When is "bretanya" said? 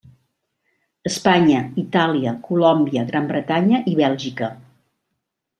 3.33-3.85